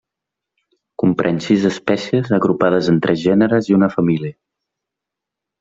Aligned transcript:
Comprèn 1.03 1.37
sis 1.49 1.67
espècies 1.71 2.33
agrupades 2.39 2.91
en 2.95 2.99
tres 3.07 3.21
gèneres 3.29 3.73
i 3.73 3.79
una 3.81 3.93
família. 3.97 4.35